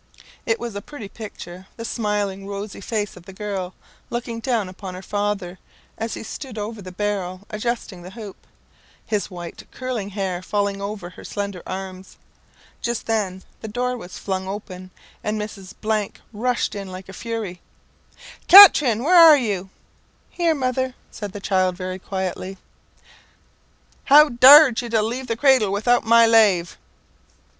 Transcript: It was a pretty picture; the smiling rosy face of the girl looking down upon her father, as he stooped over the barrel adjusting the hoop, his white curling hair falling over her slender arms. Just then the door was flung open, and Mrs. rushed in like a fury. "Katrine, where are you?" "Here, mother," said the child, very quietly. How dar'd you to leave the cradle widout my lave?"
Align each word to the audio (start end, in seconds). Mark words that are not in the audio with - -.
It 0.47 0.59
was 0.59 0.73
a 0.75 0.81
pretty 0.81 1.07
picture; 1.09 1.67
the 1.77 1.85
smiling 1.85 2.47
rosy 2.47 2.81
face 2.81 3.15
of 3.15 3.25
the 3.27 3.33
girl 3.33 3.75
looking 4.09 4.39
down 4.39 4.67
upon 4.67 4.95
her 4.95 5.03
father, 5.03 5.59
as 5.95 6.15
he 6.15 6.23
stooped 6.23 6.57
over 6.57 6.81
the 6.81 6.91
barrel 6.91 7.41
adjusting 7.51 8.01
the 8.01 8.09
hoop, 8.09 8.47
his 9.05 9.29
white 9.29 9.69
curling 9.69 10.09
hair 10.09 10.41
falling 10.41 10.81
over 10.81 11.11
her 11.11 11.23
slender 11.23 11.61
arms. 11.67 12.17
Just 12.81 13.05
then 13.05 13.43
the 13.61 13.67
door 13.67 13.95
was 13.95 14.17
flung 14.17 14.47
open, 14.47 14.89
and 15.23 15.39
Mrs. 15.39 15.75
rushed 16.33 16.73
in 16.73 16.91
like 16.91 17.07
a 17.07 17.13
fury. 17.13 17.61
"Katrine, 18.47 19.03
where 19.03 19.15
are 19.15 19.37
you?" 19.37 19.69
"Here, 20.31 20.55
mother," 20.55 20.95
said 21.11 21.31
the 21.31 21.39
child, 21.39 21.77
very 21.77 21.99
quietly. 21.99 22.57
How 24.05 24.29
dar'd 24.29 24.81
you 24.81 24.89
to 24.89 25.03
leave 25.03 25.27
the 25.27 25.37
cradle 25.37 25.71
widout 25.71 26.03
my 26.03 26.25
lave?" 26.25 26.75